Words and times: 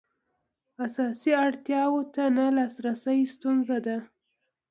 اساسي 0.85 1.31
اړتیاوو 1.45 2.01
ته 2.13 2.23
نه 2.37 2.45
لاسرسی 2.57 3.19
ستونزه 3.33 3.77
ده. 3.85 3.97